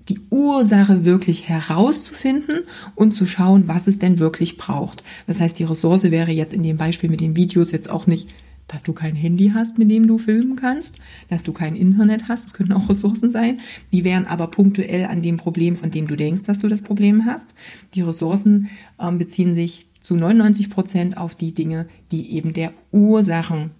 die 0.09 0.19
Ursache 0.29 1.05
wirklich 1.05 1.49
herauszufinden 1.49 2.61
und 2.95 3.11
zu 3.11 3.25
schauen, 3.25 3.67
was 3.67 3.87
es 3.87 3.99
denn 3.99 4.19
wirklich 4.19 4.57
braucht. 4.57 5.03
Das 5.25 5.39
heißt, 5.39 5.59
die 5.59 5.65
Ressource 5.65 6.03
wäre 6.03 6.31
jetzt 6.31 6.53
in 6.53 6.63
dem 6.63 6.77
Beispiel 6.77 7.09
mit 7.09 7.21
den 7.21 7.35
Videos 7.35 7.71
jetzt 7.71 7.89
auch 7.89 8.07
nicht 8.07 8.33
dass 8.67 8.83
du 8.83 8.93
kein 8.93 9.15
Handy 9.15 9.51
hast, 9.53 9.77
mit 9.77 9.89
dem 9.89 10.07
du 10.07 10.17
filmen 10.17 10.55
kannst, 10.55 10.95
dass 11.29 11.43
du 11.43 11.53
kein 11.53 11.75
Internet 11.75 12.27
hast, 12.27 12.45
das 12.45 12.53
könnten 12.53 12.73
auch 12.73 12.89
Ressourcen 12.89 13.29
sein, 13.29 13.59
die 13.91 14.03
wären 14.03 14.25
aber 14.25 14.47
punktuell 14.47 15.05
an 15.05 15.21
dem 15.21 15.37
Problem, 15.37 15.75
von 15.75 15.91
dem 15.91 16.07
du 16.07 16.15
denkst, 16.15 16.43
dass 16.43 16.59
du 16.59 16.67
das 16.67 16.81
Problem 16.81 17.25
hast. 17.25 17.47
Die 17.93 18.01
Ressourcen 18.01 18.69
ähm, 18.99 19.17
beziehen 19.17 19.55
sich 19.55 19.87
zu 19.99 20.15
99 20.15 20.69
Prozent 20.69 21.17
auf 21.17 21.35
die 21.35 21.53
Dinge, 21.53 21.87
die 22.11 22.31
eben 22.35 22.53
der 22.53 22.73
Ursachen, 22.91 23.71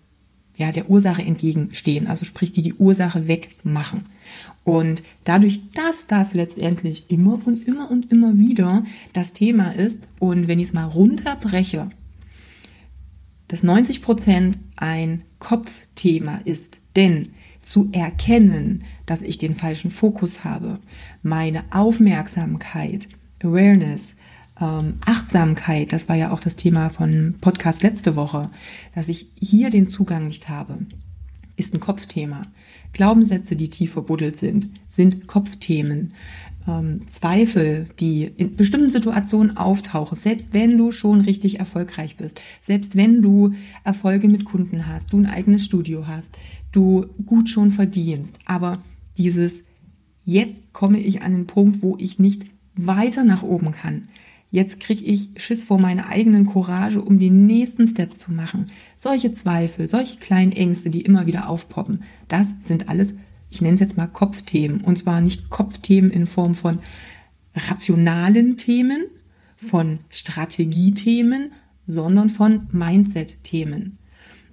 ja, 0.58 0.72
der 0.72 0.90
Ursache 0.90 1.22
entgegenstehen, 1.22 2.08
also 2.08 2.26
sprich, 2.26 2.52
die 2.52 2.64
die 2.64 2.74
Ursache 2.74 3.28
wegmachen. 3.28 4.02
Und 4.64 5.04
dadurch, 5.24 5.62
dass 5.74 6.08
das 6.08 6.34
letztendlich 6.34 7.06
immer 7.10 7.40
und 7.46 7.68
immer 7.68 7.92
und 7.92 8.12
immer 8.12 8.38
wieder 8.38 8.84
das 9.14 9.34
Thema 9.34 9.72
ist 9.72 10.02
und 10.20 10.48
wenn 10.48 10.60
ich 10.60 10.68
es 10.68 10.74
mal 10.74 10.86
runterbreche, 10.86 11.90
dass 13.48 13.64
90 13.64 14.02
Prozent 14.02 14.60
ein 14.76 15.24
Kopfthema 15.40 16.42
ist. 16.46 16.82
Denn 16.96 17.30
zu 17.62 17.90
erkennen, 17.92 18.84
dass 19.06 19.22
ich 19.22 19.38
den 19.38 19.56
falschen 19.56 19.92
Fokus 19.92 20.44
habe, 20.44 20.76
meine 21.22 21.64
Aufmerksamkeit, 21.72 23.10
Awareness, 23.44 24.02
ähm, 24.60 24.96
Achtsamkeit, 25.06 25.92
das 25.92 26.08
war 26.10 26.16
ja 26.16 26.32
auch 26.32 26.40
das 26.40 26.56
Thema 26.56 26.90
von 26.90 27.36
Podcast 27.42 27.84
letzte 27.84 28.16
Woche, 28.16 28.50
dass 28.96 29.10
ich 29.10 29.28
hier 29.36 29.70
den 29.70 29.88
Zugang 29.88 30.28
nicht 30.28 30.50
habe, 30.50 30.78
ist 31.58 31.74
ein 31.74 31.80
Kopfthema. 31.80 32.44
Glaubenssätze, 32.94 33.56
die 33.56 33.70
tief 33.70 33.94
verbuddelt 33.94 34.38
sind, 34.38 34.70
sind 34.90 35.28
Kopfthemen 35.28 36.14
ähm, 36.68 37.08
Zweifel, 37.08 37.88
die 38.00 38.24
in 38.24 38.56
bestimmten 38.56 38.90
Situationen 38.90 39.58
auftauchen, 39.58 40.18
selbst 40.18 40.54
wenn 40.54 40.78
du 40.78 40.92
schon 40.92 41.22
richtig 41.22 41.60
erfolgreich 41.60 42.18
bist, 42.18 42.42
selbst 42.62 42.96
wenn 42.96 43.22
du 43.22 43.54
Erfolge 43.84 44.28
mit 44.28 44.46
Kunden 44.46 44.88
hast, 44.88 45.14
du 45.14 45.18
ein 45.18 45.26
eigenes 45.26 45.66
Studio 45.66 46.08
hast, 46.08 46.32
du 46.72 47.06
gut 47.26 47.50
schon 47.50 47.72
verdienst, 47.72 48.40
aber 48.46 48.80
dieses 49.18 49.64
jetzt 50.24 50.74
komme 50.74 51.00
ich 51.00 51.22
an 51.22 51.32
den 51.32 51.48
Punkt, 51.48 51.82
wo 51.82 51.96
ich 52.00 52.20
nicht 52.20 52.44
weiter 52.76 53.24
nach 53.24 53.44
oben 53.44 53.72
kann. 53.72 54.10
Jetzt 54.50 54.80
kriege 54.80 55.04
ich 55.04 55.30
Schiss 55.38 55.64
vor 55.64 55.80
meiner 55.80 56.08
eigenen 56.08 56.46
Courage, 56.46 57.02
um 57.02 57.20
den 57.20 57.46
nächsten 57.46 57.88
Step 57.88 58.18
zu 58.18 58.32
machen. 58.32 58.68
Solche 58.96 59.34
Zweifel, 59.34 59.88
solche 59.88 60.18
kleinen 60.18 60.54
Ängste, 60.54 60.90
die 60.90 61.02
immer 61.02 61.28
wieder 61.28 61.50
aufpoppen, 61.50 62.04
das 62.28 62.48
sind 62.62 62.88
alles 62.88 63.14
ich 63.50 63.62
nenne 63.62 63.76
es 63.76 63.80
jetzt 63.80 63.98
mal 63.98 64.08
Kopfthemen. 64.08 64.82
Und 64.82 64.98
zwar 64.98 65.22
nicht 65.22 65.50
Kopfthemen 65.50 66.12
in 66.12 66.26
Form 66.26 66.56
von 66.56 66.80
rationalen 67.56 68.58
Themen, 68.58 69.06
von 69.56 70.00
Strategiethemen, 70.10 71.52
sondern 71.86 72.30
von 72.30 72.68
Mindset-Themen. 72.72 73.98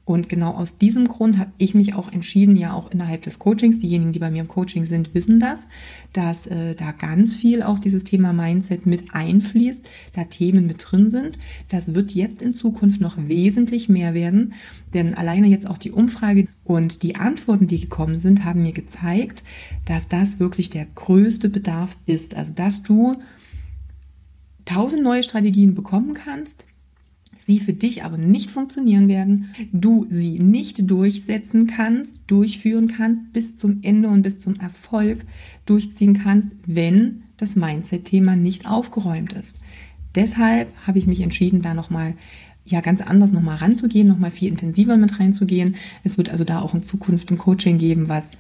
Und 0.07 0.29
genau 0.29 0.51
aus 0.51 0.77
diesem 0.77 1.09
Grund 1.09 1.39
habe 1.39 1.53
ich 1.57 1.75
mich 1.75 1.95
auch 1.95 2.13
entschieden, 2.13 2.57
ja 2.57 2.75
auch 2.75 2.91
innerhalb 2.91 3.23
des 3.23 3.39
Coachings, 3.39 3.79
diejenigen, 3.79 4.13
die 4.13 4.19
bei 4.19 4.31
mir 4.31 4.43
im 4.43 4.49
Coaching 4.49 4.85
sind, 4.85 5.15
wissen 5.15 5.41
das, 5.41 5.67
dass 6.13 6.47
äh, 6.47 6.75
da 6.75 6.93
ganz 6.93 7.35
viel 7.35 7.63
auch 7.63 7.79
dieses 7.79 8.05
Thema 8.05 8.35
Mindset 8.35 8.85
mit 8.85 9.15
einfließt, 9.15 9.89
da 10.13 10.25
Themen 10.25 10.67
mit 10.67 10.85
drin 10.91 11.11
sind. 11.11 11.39
Das 11.71 11.95
wird 11.95 12.13
jetzt 12.13 12.43
in 12.43 12.53
Zukunft 12.53 13.01
noch 13.01 13.17
wesentlich 13.17 13.89
mehr 13.89 14.13
werden, 14.13 14.53
denn 14.93 15.15
alleine 15.15 15.47
jetzt 15.47 15.67
auch 15.67 15.79
die 15.79 15.93
Umfrage 15.93 16.49
und 16.65 17.03
die 17.03 17.17
Antworten, 17.17 17.67
die 17.67 17.81
gekommen 17.81 18.17
sind, 18.17 18.45
haben 18.45 18.63
mir 18.63 18.73
gezeigt, 18.73 19.43
dass 19.87 20.09
das 20.09 20.39
wirklich 20.39 20.69
der 20.69 20.87
größte 20.95 21.49
Bedarf 21.49 21.97
ist. 22.05 22.35
Also 22.35 22.53
dass 22.53 22.83
du 22.83 23.17
tausend 24.67 25.03
neue 25.03 25.23
Strategien 25.23 25.75
bekommen 25.75 26.13
kannst, 26.13 26.67
sie 27.47 27.59
für 27.59 27.73
dich 27.73 28.05
aber 28.05 28.17
nicht 28.17 28.51
funktionieren 28.51 29.09
werden, 29.09 29.51
du 29.73 30.07
sie 30.11 30.39
nicht 30.39 30.91
durchsetzen 30.91 31.67
kannst, 31.67 32.19
durchführen 32.27 32.89
kannst, 32.89 33.33
bis 33.33 33.57
zum 33.57 33.81
Ende 33.83 34.09
und 34.09 34.23
bis 34.23 34.41
zum 34.41 34.57
Erfolg 34.57 35.25
durchziehen 35.67 36.15
kannst, 36.23 36.51
wenn 36.67 37.23
das 37.37 37.57
Mindset-Thema 37.57 38.37
nicht 38.37 38.67
aufgeräumt 38.67 39.33
ist. 39.33 39.57
deshalb 40.15 40.69
habe 40.87 40.99
ich 40.99 41.07
mich 41.07 41.21
entschieden, 41.21 41.61
da 41.61 41.75
nochmal 41.75 42.15
ja 42.65 42.81
ganz 42.81 43.01
anders 43.01 43.33
nochmal 43.33 43.57
ranzugehen, 43.57 44.09
nochmal 44.09 44.31
viel 44.31 44.49
intensiver 44.49 44.97
mit 44.97 45.19
reinzugehen. 45.21 45.77
Es 46.03 46.17
wird 46.17 46.31
also 46.31 46.45
da 46.45 46.61
auch 46.61 46.75
in 46.75 46.83
Zukunft 46.83 47.31
ein 47.31 47.39
Coaching 47.39 47.79
geben, 47.79 48.09
was 48.09 48.33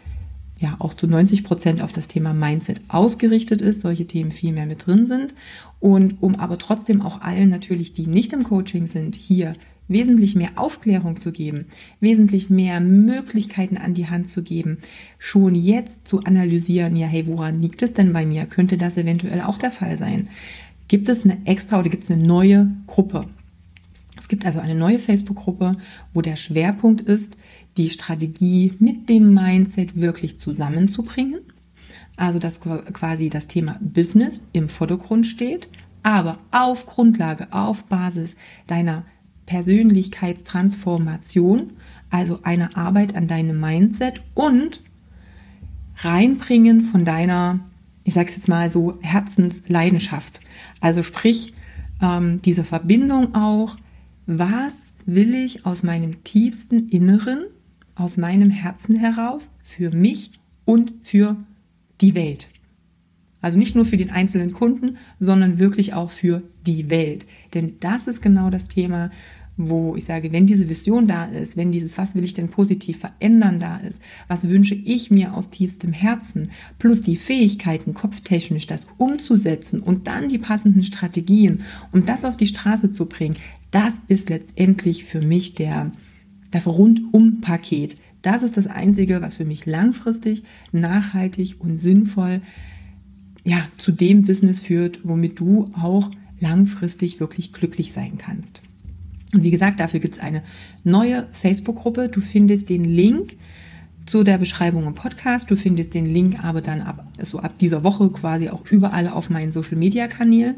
ja 0.60 0.76
auch 0.78 0.94
zu 0.94 1.06
90 1.06 1.44
Prozent 1.44 1.82
auf 1.82 1.92
das 1.92 2.08
Thema 2.08 2.32
Mindset 2.32 2.80
ausgerichtet 2.88 3.60
ist, 3.60 3.80
solche 3.80 4.06
Themen 4.06 4.30
viel 4.30 4.52
mehr 4.52 4.66
mit 4.66 4.86
drin 4.86 5.06
sind. 5.06 5.34
Und 5.80 6.22
um 6.22 6.36
aber 6.36 6.58
trotzdem 6.58 7.02
auch 7.02 7.20
allen 7.20 7.48
natürlich, 7.48 7.92
die 7.92 8.06
nicht 8.06 8.32
im 8.32 8.44
Coaching 8.44 8.86
sind, 8.86 9.16
hier 9.16 9.54
wesentlich 9.88 10.34
mehr 10.34 10.52
Aufklärung 10.56 11.18
zu 11.18 11.30
geben, 11.30 11.66
wesentlich 12.00 12.48
mehr 12.48 12.80
Möglichkeiten 12.80 13.76
an 13.76 13.94
die 13.94 14.08
Hand 14.08 14.28
zu 14.28 14.42
geben, 14.42 14.78
schon 15.18 15.54
jetzt 15.54 16.08
zu 16.08 16.22
analysieren, 16.24 16.96
ja, 16.96 17.06
hey, 17.06 17.26
woran 17.26 17.60
liegt 17.60 17.82
es 17.82 17.92
denn 17.92 18.12
bei 18.12 18.24
mir? 18.24 18.46
Könnte 18.46 18.78
das 18.78 18.96
eventuell 18.96 19.42
auch 19.42 19.58
der 19.58 19.70
Fall 19.70 19.98
sein? 19.98 20.28
Gibt 20.88 21.08
es 21.08 21.24
eine 21.24 21.38
extra 21.46 21.80
oder 21.80 21.90
gibt 21.90 22.04
es 22.04 22.10
eine 22.10 22.22
neue 22.22 22.70
Gruppe? 22.86 23.26
Es 24.16 24.28
gibt 24.28 24.46
also 24.46 24.60
eine 24.60 24.74
neue 24.74 24.98
Facebook-Gruppe, 24.98 25.76
wo 26.14 26.22
der 26.22 26.36
Schwerpunkt 26.36 27.02
ist, 27.02 27.36
die 27.76 27.90
Strategie 27.90 28.74
mit 28.78 29.08
dem 29.08 29.34
Mindset 29.34 30.00
wirklich 30.00 30.38
zusammenzubringen. 30.38 31.40
Also 32.16 32.38
dass 32.38 32.60
quasi 32.60 33.28
das 33.28 33.48
Thema 33.48 33.76
Business 33.80 34.40
im 34.52 34.68
Vordergrund 34.68 35.26
steht, 35.26 35.68
aber 36.04 36.38
auf 36.52 36.86
Grundlage, 36.86 37.52
auf 37.52 37.82
Basis 37.84 38.36
deiner 38.66 39.04
Persönlichkeitstransformation, 39.46 41.72
also 42.10 42.38
einer 42.44 42.76
Arbeit 42.76 43.16
an 43.16 43.26
deinem 43.26 43.58
Mindset 43.60 44.22
und 44.34 44.80
reinbringen 45.96 46.82
von 46.82 47.04
deiner, 47.04 47.58
ich 48.04 48.14
sage 48.14 48.28
es 48.28 48.36
jetzt 48.36 48.46
mal 48.48 48.70
so, 48.70 48.96
Herzensleidenschaft. 49.02 50.38
Also 50.80 51.02
sprich, 51.02 51.52
ähm, 52.00 52.40
diese 52.42 52.62
Verbindung 52.64 53.34
auch 53.34 53.76
was 54.26 54.94
will 55.06 55.34
ich 55.34 55.66
aus 55.66 55.82
meinem 55.82 56.24
tiefsten 56.24 56.88
Inneren, 56.88 57.44
aus 57.94 58.16
meinem 58.16 58.50
Herzen 58.50 58.96
heraus 58.96 59.48
für 59.60 59.90
mich 59.90 60.32
und 60.64 60.92
für 61.02 61.36
die 62.00 62.14
Welt. 62.14 62.48
Also 63.40 63.58
nicht 63.58 63.74
nur 63.74 63.84
für 63.84 63.98
den 63.98 64.10
einzelnen 64.10 64.52
Kunden, 64.52 64.96
sondern 65.20 65.58
wirklich 65.58 65.92
auch 65.92 66.10
für 66.10 66.42
die 66.66 66.88
Welt. 66.88 67.26
Denn 67.52 67.74
das 67.80 68.06
ist 68.06 68.22
genau 68.22 68.48
das 68.48 68.68
Thema, 68.68 69.10
wo 69.56 69.94
ich 69.96 70.04
sage, 70.04 70.32
wenn 70.32 70.46
diese 70.46 70.68
Vision 70.68 71.06
da 71.06 71.26
ist, 71.26 71.56
wenn 71.56 71.70
dieses, 71.70 71.96
was 71.96 72.14
will 72.14 72.24
ich 72.24 72.34
denn 72.34 72.48
positiv 72.48 72.98
verändern 72.98 73.60
da 73.60 73.76
ist, 73.76 74.00
was 74.26 74.48
wünsche 74.48 74.74
ich 74.74 75.10
mir 75.10 75.34
aus 75.34 75.50
tiefstem 75.50 75.92
Herzen, 75.92 76.50
plus 76.78 77.02
die 77.02 77.16
Fähigkeiten, 77.16 77.94
kopftechnisch 77.94 78.66
das 78.66 78.86
umzusetzen 78.98 79.80
und 79.80 80.06
dann 80.06 80.28
die 80.28 80.38
passenden 80.38 80.82
Strategien, 80.82 81.62
um 81.92 82.04
das 82.04 82.24
auf 82.24 82.36
die 82.36 82.46
Straße 82.46 82.90
zu 82.90 83.06
bringen, 83.06 83.36
das 83.70 83.94
ist 84.08 84.28
letztendlich 84.28 85.04
für 85.04 85.20
mich 85.20 85.54
der, 85.54 85.92
das 86.54 86.68
Rundum-Paket. 86.68 87.96
Das 88.22 88.44
ist 88.44 88.56
das 88.56 88.68
Einzige, 88.68 89.20
was 89.20 89.36
für 89.36 89.44
mich 89.44 89.66
langfristig, 89.66 90.44
nachhaltig 90.70 91.56
und 91.58 91.78
sinnvoll 91.78 92.40
ja, 93.44 93.66
zu 93.76 93.90
dem 93.90 94.22
Business 94.22 94.60
führt, 94.60 95.00
womit 95.02 95.40
du 95.40 95.70
auch 95.74 96.10
langfristig 96.38 97.18
wirklich 97.18 97.52
glücklich 97.52 97.92
sein 97.92 98.18
kannst. 98.18 98.62
Und 99.32 99.42
wie 99.42 99.50
gesagt, 99.50 99.80
dafür 99.80 99.98
gibt 99.98 100.14
es 100.14 100.20
eine 100.20 100.44
neue 100.84 101.26
Facebook-Gruppe. 101.32 102.08
Du 102.08 102.20
findest 102.20 102.70
den 102.70 102.84
Link 102.84 103.36
zu 104.06 104.22
der 104.22 104.38
Beschreibung 104.38 104.86
im 104.86 104.94
Podcast. 104.94 105.50
Du 105.50 105.56
findest 105.56 105.94
den 105.94 106.06
Link 106.06 106.44
aber 106.44 106.60
dann 106.60 106.82
ab, 106.82 107.06
so 107.22 107.38
ab 107.38 107.58
dieser 107.58 107.84
Woche 107.84 108.10
quasi 108.10 108.50
auch 108.50 108.66
überall 108.70 109.08
auf 109.08 109.30
meinen 109.30 109.52
Social 109.52 109.76
Media 109.76 110.08
Kanälen. 110.08 110.56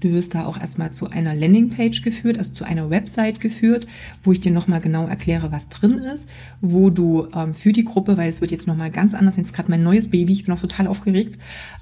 Du 0.00 0.10
wirst 0.12 0.34
da 0.34 0.46
auch 0.46 0.58
erstmal 0.58 0.92
zu 0.92 1.10
einer 1.10 1.34
Landingpage 1.34 2.02
geführt, 2.02 2.38
also 2.38 2.52
zu 2.52 2.64
einer 2.64 2.88
Website 2.88 3.40
geführt, 3.40 3.86
wo 4.24 4.32
ich 4.32 4.40
dir 4.40 4.52
nochmal 4.52 4.80
genau 4.80 5.06
erkläre, 5.06 5.52
was 5.52 5.68
drin 5.68 5.98
ist, 5.98 6.28
wo 6.60 6.90
du 6.90 7.28
ähm, 7.34 7.54
für 7.54 7.72
die 7.72 7.84
Gruppe, 7.84 8.16
weil 8.16 8.28
es 8.28 8.40
wird 8.40 8.50
jetzt 8.50 8.66
nochmal 8.66 8.90
ganz 8.90 9.14
anders, 9.14 9.36
jetzt 9.36 9.52
gerade 9.52 9.70
mein 9.70 9.82
neues 9.82 10.08
Baby, 10.08 10.32
ich 10.32 10.44
bin 10.44 10.54
auch 10.54 10.60
total 10.60 10.86
aufgeregt, 10.86 11.38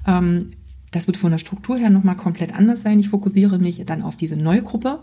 ähm, 0.06 0.52
das 0.90 1.06
wird 1.08 1.16
von 1.16 1.32
der 1.32 1.38
Struktur 1.38 1.76
her 1.76 1.90
nochmal 1.90 2.16
komplett 2.16 2.54
anders 2.54 2.82
sein. 2.82 3.00
Ich 3.00 3.08
fokussiere 3.08 3.58
mich 3.58 3.82
dann 3.84 4.02
auf 4.02 4.16
diese 4.16 4.36
neue 4.36 4.62
Gruppe. 4.62 5.00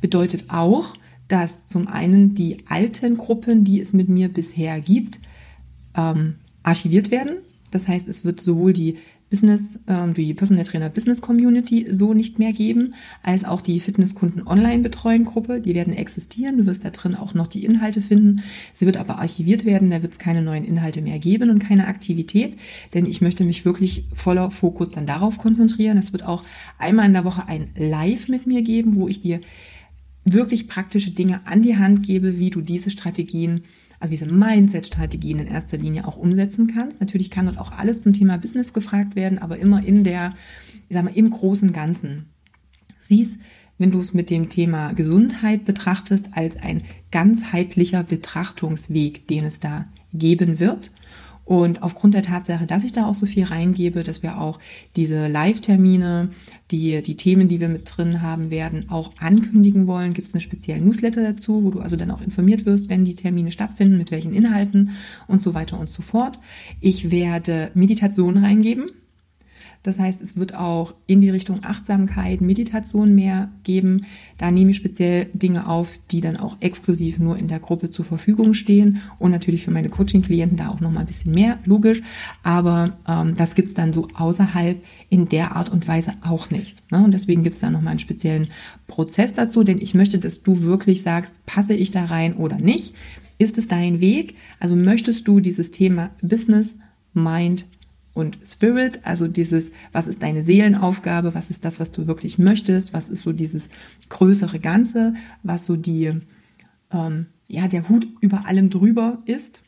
Bedeutet 0.00 0.44
auch, 0.48 0.94
dass 1.28 1.66
zum 1.66 1.86
einen 1.86 2.34
die 2.34 2.64
alten 2.66 3.16
Gruppen, 3.16 3.62
die 3.62 3.78
es 3.80 3.92
mit 3.92 4.08
mir 4.08 4.28
bisher 4.28 4.80
gibt, 4.80 5.20
ähm, 5.96 6.36
archiviert 6.62 7.10
werden. 7.10 7.36
Das 7.70 7.88
heißt, 7.88 8.08
es 8.08 8.24
wird 8.24 8.40
sowohl 8.40 8.72
die 8.72 8.98
Business, 9.30 9.80
ähm, 9.88 10.14
die 10.14 10.32
Personal 10.32 10.64
Trainer 10.64 10.90
Business 10.90 11.20
Community 11.20 11.88
so 11.90 12.14
nicht 12.14 12.38
mehr 12.38 12.52
geben, 12.52 12.94
als 13.24 13.44
auch 13.44 13.60
die 13.60 13.80
Fitnesskunden 13.80 14.46
Online 14.46 14.80
Betreuung 14.80 15.24
Gruppe. 15.24 15.60
Die 15.60 15.74
werden 15.74 15.92
existieren. 15.92 16.58
Du 16.58 16.66
wirst 16.66 16.84
da 16.84 16.90
drin 16.90 17.16
auch 17.16 17.34
noch 17.34 17.48
die 17.48 17.64
Inhalte 17.64 18.00
finden. 18.00 18.42
Sie 18.74 18.86
wird 18.86 18.96
aber 18.96 19.18
archiviert 19.18 19.64
werden. 19.64 19.90
Da 19.90 20.02
wird 20.02 20.12
es 20.12 20.18
keine 20.20 20.40
neuen 20.40 20.64
Inhalte 20.64 21.02
mehr 21.02 21.18
geben 21.18 21.50
und 21.50 21.58
keine 21.58 21.88
Aktivität, 21.88 22.56
denn 22.92 23.06
ich 23.06 23.20
möchte 23.20 23.42
mich 23.42 23.64
wirklich 23.64 24.04
voller 24.12 24.52
Fokus 24.52 24.90
dann 24.90 25.06
darauf 25.06 25.38
konzentrieren. 25.38 25.98
Es 25.98 26.12
wird 26.12 26.24
auch 26.24 26.44
einmal 26.78 27.06
in 27.06 27.14
der 27.14 27.24
Woche 27.24 27.48
ein 27.48 27.70
Live 27.76 28.28
mit 28.28 28.46
mir 28.46 28.62
geben, 28.62 28.94
wo 28.94 29.08
ich 29.08 29.20
dir 29.20 29.40
wirklich 30.24 30.68
praktische 30.68 31.10
Dinge 31.10 31.40
an 31.44 31.60
die 31.60 31.76
Hand 31.76 32.06
gebe, 32.06 32.38
wie 32.38 32.50
du 32.50 32.60
diese 32.60 32.90
Strategien 32.90 33.62
also 34.04 34.12
diese 34.12 34.26
Mindset-Strategien 34.26 35.38
in 35.38 35.46
erster 35.46 35.78
Linie 35.78 36.06
auch 36.06 36.18
umsetzen 36.18 36.66
kannst. 36.66 37.00
Natürlich 37.00 37.30
kann 37.30 37.46
dort 37.46 37.56
auch 37.56 37.72
alles 37.72 38.02
zum 38.02 38.12
Thema 38.12 38.36
Business 38.36 38.74
gefragt 38.74 39.16
werden, 39.16 39.38
aber 39.38 39.56
immer 39.56 39.82
in 39.82 40.04
der, 40.04 40.34
ich 40.90 40.94
sag 40.94 41.04
mal, 41.04 41.16
im 41.16 41.30
großen 41.30 41.72
Ganzen. 41.72 42.26
Siehst, 43.00 43.38
wenn 43.78 43.90
du 43.90 44.00
es 44.00 44.12
mit 44.12 44.28
dem 44.28 44.50
Thema 44.50 44.92
Gesundheit 44.92 45.64
betrachtest, 45.64 46.28
als 46.32 46.56
ein 46.56 46.82
ganzheitlicher 47.12 48.02
Betrachtungsweg, 48.02 49.26
den 49.26 49.46
es 49.46 49.58
da 49.58 49.86
geben 50.12 50.60
wird. 50.60 50.90
Und 51.44 51.82
aufgrund 51.82 52.14
der 52.14 52.22
Tatsache, 52.22 52.66
dass 52.66 52.84
ich 52.84 52.92
da 52.92 53.06
auch 53.06 53.14
so 53.14 53.26
viel 53.26 53.44
reingebe, 53.44 54.02
dass 54.02 54.22
wir 54.22 54.40
auch 54.40 54.58
diese 54.96 55.28
Live-Termine, 55.28 56.30
die, 56.70 57.02
die 57.02 57.16
Themen, 57.16 57.48
die 57.48 57.60
wir 57.60 57.68
mit 57.68 57.90
drin 57.94 58.22
haben 58.22 58.50
werden, 58.50 58.88
auch 58.88 59.12
ankündigen 59.18 59.86
wollen, 59.86 60.14
gibt 60.14 60.28
es 60.28 60.34
eine 60.34 60.40
spezielle 60.40 60.80
Newsletter 60.80 61.22
dazu, 61.22 61.62
wo 61.64 61.70
du 61.70 61.80
also 61.80 61.96
dann 61.96 62.10
auch 62.10 62.22
informiert 62.22 62.64
wirst, 62.64 62.88
wenn 62.88 63.04
die 63.04 63.16
Termine 63.16 63.50
stattfinden, 63.50 63.98
mit 63.98 64.10
welchen 64.10 64.32
Inhalten 64.32 64.92
und 65.26 65.42
so 65.42 65.54
weiter 65.54 65.78
und 65.78 65.90
so 65.90 66.02
fort. 66.02 66.38
Ich 66.80 67.10
werde 67.10 67.70
Meditation 67.74 68.38
reingeben 68.38 68.90
das 69.84 69.98
heißt, 69.98 70.22
es 70.22 70.36
wird 70.36 70.54
auch 70.54 70.94
in 71.06 71.20
die 71.20 71.28
Richtung 71.28 71.60
Achtsamkeit, 71.62 72.40
Meditation 72.40 73.14
mehr 73.14 73.50
geben. 73.64 74.00
Da 74.38 74.50
nehme 74.50 74.70
ich 74.70 74.78
speziell 74.78 75.26
Dinge 75.34 75.68
auf, 75.68 76.00
die 76.10 76.22
dann 76.22 76.38
auch 76.38 76.56
exklusiv 76.60 77.18
nur 77.18 77.36
in 77.36 77.48
der 77.48 77.58
Gruppe 77.58 77.90
zur 77.90 78.06
Verfügung 78.06 78.54
stehen 78.54 79.02
und 79.18 79.30
natürlich 79.30 79.62
für 79.62 79.70
meine 79.70 79.90
Coaching-Klienten 79.90 80.56
da 80.56 80.70
auch 80.70 80.80
noch 80.80 80.90
mal 80.90 81.00
ein 81.00 81.06
bisschen 81.06 81.32
mehr, 81.32 81.58
logisch. 81.66 82.00
Aber 82.42 82.96
ähm, 83.06 83.36
das 83.36 83.54
gibt's 83.54 83.74
dann 83.74 83.92
so 83.92 84.08
außerhalb 84.14 84.82
in 85.10 85.28
der 85.28 85.54
Art 85.54 85.70
und 85.70 85.86
Weise 85.86 86.14
auch 86.22 86.50
nicht. 86.50 86.82
Ne? 86.90 87.04
Und 87.04 87.12
deswegen 87.12 87.44
gibt's 87.44 87.60
da 87.60 87.68
noch 87.68 87.82
mal 87.82 87.90
einen 87.90 87.98
speziellen 87.98 88.48
Prozess 88.86 89.34
dazu, 89.34 89.64
denn 89.64 89.78
ich 89.78 89.92
möchte, 89.92 90.18
dass 90.18 90.42
du 90.42 90.62
wirklich 90.62 91.02
sagst, 91.02 91.44
passe 91.44 91.74
ich 91.74 91.90
da 91.90 92.06
rein 92.06 92.36
oder 92.36 92.56
nicht? 92.56 92.94
Ist 93.36 93.58
es 93.58 93.68
dein 93.68 94.00
Weg? 94.00 94.36
Also 94.60 94.76
möchtest 94.76 95.28
du 95.28 95.40
dieses 95.40 95.72
Thema 95.72 96.08
Business, 96.22 96.74
Mind, 97.12 97.66
und 98.14 98.38
Spirit, 98.46 99.00
also 99.02 99.26
dieses, 99.26 99.72
was 99.92 100.06
ist 100.06 100.22
deine 100.22 100.44
Seelenaufgabe, 100.44 101.34
was 101.34 101.50
ist 101.50 101.64
das, 101.64 101.80
was 101.80 101.90
du 101.90 102.06
wirklich 102.06 102.38
möchtest, 102.38 102.94
was 102.94 103.08
ist 103.08 103.22
so 103.22 103.32
dieses 103.32 103.68
größere 104.08 104.60
Ganze, 104.60 105.14
was 105.42 105.66
so 105.66 105.74
die, 105.74 106.12
ähm, 106.92 107.26
ja, 107.48 107.66
der 107.66 107.88
Hut 107.88 108.06
über 108.20 108.46
allem 108.46 108.70
drüber 108.70 109.18
ist. 109.26 109.62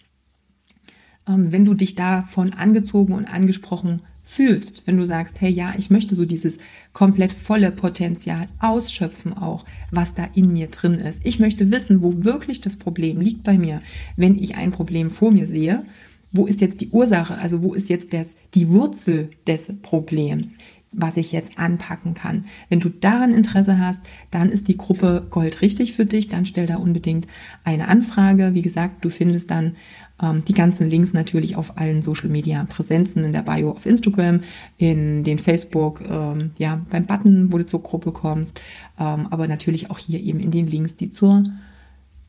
Ähm, 1.28 1.50
wenn 1.50 1.64
du 1.64 1.74
dich 1.74 1.96
davon 1.96 2.52
angezogen 2.52 3.14
und 3.14 3.24
angesprochen 3.24 4.02
fühlst, 4.22 4.84
wenn 4.86 4.96
du 4.96 5.06
sagst, 5.06 5.40
hey 5.40 5.50
ja, 5.50 5.74
ich 5.76 5.90
möchte 5.90 6.14
so 6.14 6.24
dieses 6.24 6.58
komplett 6.92 7.32
volle 7.32 7.72
Potenzial 7.72 8.46
ausschöpfen 8.60 9.32
auch, 9.32 9.64
was 9.90 10.14
da 10.14 10.28
in 10.34 10.52
mir 10.52 10.68
drin 10.68 10.94
ist. 10.94 11.20
Ich 11.24 11.40
möchte 11.40 11.70
wissen, 11.72 12.00
wo 12.00 12.24
wirklich 12.24 12.60
das 12.60 12.76
Problem 12.76 13.20
liegt 13.20 13.42
bei 13.42 13.58
mir, 13.58 13.82
wenn 14.16 14.36
ich 14.36 14.56
ein 14.56 14.70
Problem 14.70 15.10
vor 15.10 15.32
mir 15.32 15.48
sehe 15.48 15.84
wo 16.32 16.46
ist 16.46 16.60
jetzt 16.60 16.80
die 16.80 16.90
Ursache, 16.90 17.38
also 17.38 17.62
wo 17.62 17.74
ist 17.74 17.88
jetzt 17.88 18.12
das, 18.12 18.36
die 18.54 18.68
Wurzel 18.68 19.30
des 19.46 19.72
Problems, 19.82 20.48
was 20.92 21.16
ich 21.16 21.32
jetzt 21.32 21.58
anpacken 21.58 22.14
kann. 22.14 22.46
Wenn 22.68 22.80
du 22.80 22.88
daran 22.88 23.34
Interesse 23.34 23.78
hast, 23.78 24.00
dann 24.30 24.50
ist 24.50 24.66
die 24.68 24.76
Gruppe 24.76 25.26
Gold 25.28 25.60
richtig 25.60 25.92
für 25.92 26.06
dich, 26.06 26.28
dann 26.28 26.46
stell 26.46 26.66
da 26.66 26.76
unbedingt 26.76 27.26
eine 27.64 27.88
Anfrage. 27.88 28.54
Wie 28.54 28.62
gesagt, 28.62 29.04
du 29.04 29.10
findest 29.10 29.50
dann 29.50 29.76
ähm, 30.22 30.42
die 30.46 30.54
ganzen 30.54 30.88
Links 30.88 31.12
natürlich 31.12 31.56
auf 31.56 31.78
allen 31.78 32.02
Social 32.02 32.30
Media 32.30 32.64
Präsenzen 32.64 33.24
in 33.24 33.32
der 33.32 33.42
Bio 33.42 33.72
auf 33.72 33.84
Instagram, 33.84 34.40
in 34.78 35.22
den 35.22 35.38
Facebook, 35.38 36.00
ähm, 36.08 36.52
ja, 36.58 36.80
beim 36.88 37.04
Button, 37.04 37.52
wo 37.52 37.58
du 37.58 37.66
zur 37.66 37.82
Gruppe 37.82 38.12
kommst, 38.12 38.58
ähm, 38.98 39.26
aber 39.30 39.48
natürlich 39.48 39.90
auch 39.90 39.98
hier 39.98 40.20
eben 40.20 40.40
in 40.40 40.50
den 40.50 40.66
Links, 40.66 40.96
die 40.96 41.10
zur, 41.10 41.44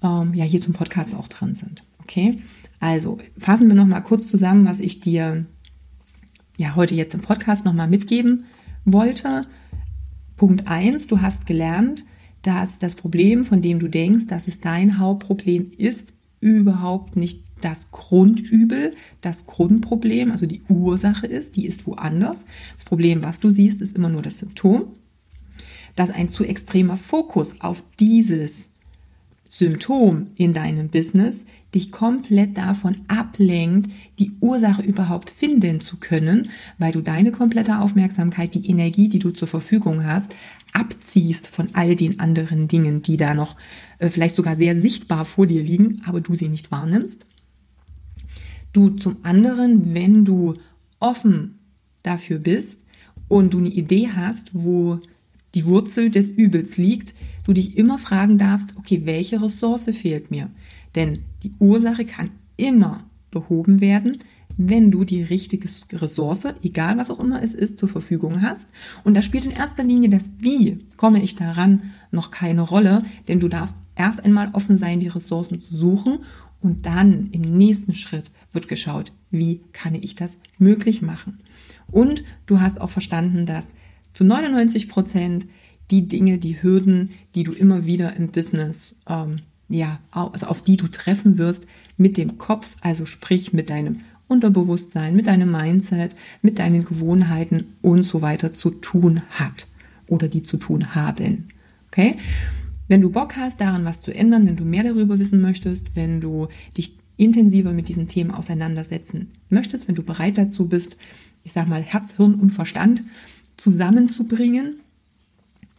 ähm, 0.03 0.33
ja, 0.33 0.43
hier 0.43 0.61
zum 0.61 0.73
Podcast 0.73 1.15
auch 1.15 1.29
dran 1.29 1.55
sind. 1.55 1.83
Okay? 2.01 2.39
Also 2.79 3.17
fassen 3.37 3.67
wir 3.67 3.75
noch 3.75 3.87
mal 3.87 4.01
kurz 4.01 4.27
zusammen, 4.27 4.65
was 4.65 4.79
ich 4.79 4.99
dir 4.99 5.45
ja 6.57 6.75
heute 6.75 6.95
jetzt 6.95 7.13
im 7.13 7.21
Podcast 7.21 7.65
noch 7.65 7.73
mal 7.73 7.87
mitgeben 7.87 8.45
wollte. 8.85 9.41
Punkt 10.35 10.67
eins: 10.67 11.07
du 11.07 11.21
hast 11.21 11.45
gelernt, 11.45 12.05
dass 12.41 12.79
das 12.79 12.95
Problem, 12.95 13.43
von 13.43 13.61
dem 13.61 13.79
du 13.79 13.87
denkst, 13.87 14.27
dass 14.27 14.47
es 14.47 14.59
dein 14.59 14.99
Hauptproblem 14.99 15.71
ist, 15.77 16.13
überhaupt 16.39 17.15
nicht 17.15 17.43
das 17.61 17.89
Grundübel, 17.91 18.93
das 19.21 19.47
Grundproblem, 19.47 20.31
also 20.31 20.45
die 20.45 20.61
Ursache 20.69 21.25
ist, 21.25 21.55
die 21.55 21.65
ist 21.65 21.87
woanders. 21.87 22.45
Das 22.75 22.85
Problem, 22.85 23.23
was 23.23 23.39
du 23.39 23.49
siehst, 23.49 23.81
ist 23.81 23.95
immer 23.95 24.09
nur 24.09 24.21
das 24.21 24.37
Symptom. 24.37 24.93
Dass 25.95 26.11
ein 26.11 26.29
zu 26.29 26.43
extremer 26.43 26.97
Fokus 26.97 27.59
auf 27.61 27.83
dieses 27.99 28.69
Symptom 29.49 30.27
in 30.35 30.53
deinem 30.53 30.89
Business 30.89 31.45
dich 31.73 31.91
komplett 31.91 32.57
davon 32.57 32.97
ablenkt, 33.07 33.91
die 34.19 34.33
Ursache 34.39 34.81
überhaupt 34.81 35.29
finden 35.29 35.79
zu 35.81 35.97
können, 35.97 36.49
weil 36.77 36.91
du 36.91 37.01
deine 37.01 37.31
komplette 37.31 37.79
Aufmerksamkeit, 37.79 38.53
die 38.55 38.69
Energie, 38.69 39.09
die 39.09 39.19
du 39.19 39.31
zur 39.31 39.47
Verfügung 39.47 40.05
hast, 40.05 40.35
abziehst 40.73 41.47
von 41.47 41.69
all 41.73 41.95
den 41.95 42.19
anderen 42.19 42.67
Dingen, 42.67 43.01
die 43.01 43.17
da 43.17 43.33
noch 43.33 43.55
äh, 43.99 44.09
vielleicht 44.09 44.35
sogar 44.35 44.55
sehr 44.55 44.79
sichtbar 44.79 45.25
vor 45.25 45.47
dir 45.47 45.63
liegen, 45.63 46.01
aber 46.05 46.21
du 46.21 46.35
sie 46.35 46.49
nicht 46.49 46.71
wahrnimmst. 46.71 47.25
Du 48.73 48.89
zum 48.91 49.17
anderen, 49.23 49.93
wenn 49.93 50.25
du 50.25 50.55
offen 50.99 51.59
dafür 52.03 52.39
bist 52.39 52.79
und 53.27 53.53
du 53.53 53.59
eine 53.59 53.69
Idee 53.69 54.09
hast, 54.15 54.51
wo 54.53 54.99
die 55.55 55.65
Wurzel 55.65 56.09
des 56.09 56.29
Übels 56.29 56.77
liegt, 56.77 57.13
du 57.43 57.53
dich 57.53 57.77
immer 57.77 57.97
fragen 57.97 58.37
darfst, 58.37 58.75
okay, 58.77 59.01
welche 59.05 59.41
Ressource 59.41 59.85
fehlt 59.85 60.31
mir? 60.31 60.49
Denn 60.95 61.19
die 61.43 61.51
Ursache 61.59 62.05
kann 62.05 62.31
immer 62.57 63.05
behoben 63.31 63.81
werden, 63.81 64.19
wenn 64.57 64.89
du 64.89 65.03
die 65.03 65.21
richtige 65.21 65.69
Ressource, 65.93 66.47
egal 66.63 66.97
was 66.97 67.11
auch 67.11 67.19
immer 67.19 67.43
es 67.43 67.53
ist, 67.53 67.77
zur 67.77 67.89
Verfügung 67.89 68.41
hast. 68.41 68.69
Und 69.03 69.15
da 69.15 69.21
spielt 69.21 69.45
in 69.45 69.51
erster 69.51 69.83
Linie 69.83 70.09
das 70.09 70.25
Wie 70.39 70.79
komme 70.97 71.21
ich 71.21 71.35
daran 71.35 71.91
noch 72.11 72.31
keine 72.31 72.61
Rolle, 72.61 73.03
denn 73.27 73.39
du 73.39 73.47
darfst 73.47 73.75
erst 73.95 74.23
einmal 74.25 74.49
offen 74.53 74.77
sein, 74.77 74.99
die 74.99 75.07
Ressourcen 75.07 75.61
zu 75.61 75.75
suchen 75.75 76.19
und 76.59 76.85
dann 76.87 77.29
im 77.31 77.41
nächsten 77.41 77.93
Schritt 77.93 78.31
wird 78.51 78.67
geschaut, 78.67 79.11
wie 79.29 79.61
kann 79.73 79.93
ich 79.93 80.15
das 80.15 80.37
möglich 80.57 81.03
machen. 81.03 81.39
Und 81.91 82.23
du 82.47 82.59
hast 82.59 82.81
auch 82.81 82.89
verstanden, 82.89 83.45
dass 83.45 83.67
zu 84.17 84.23
99 84.23 84.89
Prozent 84.89 85.45
die 85.91 86.07
Dinge, 86.07 86.39
die 86.39 86.63
Hürden, 86.63 87.11
die 87.35 87.43
du 87.43 87.51
immer 87.51 87.85
wieder 87.85 88.15
im 88.15 88.29
Business, 88.29 88.95
ähm, 89.07 89.35
ja, 89.69 89.99
also 90.09 90.47
auf 90.47 90.61
die 90.61 90.75
du 90.75 90.87
treffen 90.87 91.37
wirst, 91.37 91.67
mit 91.97 92.17
dem 92.17 92.39
Kopf, 92.39 92.77
also 92.81 93.05
sprich 93.05 93.53
mit 93.53 93.69
deinem 93.69 93.99
Unterbewusstsein, 94.27 95.15
mit 95.15 95.27
deinem 95.27 95.51
Mindset, 95.51 96.15
mit 96.41 96.57
deinen 96.57 96.83
Gewohnheiten 96.83 97.75
und 97.83 98.01
so 98.01 98.23
weiter 98.23 98.55
zu 98.55 98.71
tun 98.71 99.21
hat 99.29 99.67
oder 100.07 100.27
die 100.27 100.41
zu 100.41 100.57
tun 100.57 100.95
haben. 100.95 101.49
Okay? 101.89 102.17
Wenn 102.87 103.01
du 103.01 103.11
Bock 103.11 103.37
hast, 103.37 103.61
daran 103.61 103.85
was 103.85 104.01
zu 104.01 104.11
ändern, 104.11 104.47
wenn 104.47 104.55
du 104.55 104.65
mehr 104.65 104.83
darüber 104.83 105.19
wissen 105.19 105.41
möchtest, 105.41 105.95
wenn 105.95 106.21
du 106.21 106.47
dich 106.75 106.97
intensiver 107.17 107.71
mit 107.71 107.87
diesen 107.87 108.07
Themen 108.07 108.31
auseinandersetzen 108.31 109.27
möchtest, 109.49 109.87
wenn 109.87 109.95
du 109.95 110.01
bereit 110.01 110.39
dazu 110.39 110.67
bist, 110.67 110.97
ich 111.47 111.53
sag 111.53 111.65
mal 111.65 111.81
Herz, 111.81 112.15
Hirn 112.17 112.35
und 112.35 112.49
Verstand 112.49 113.03
zusammenzubringen, 113.55 114.81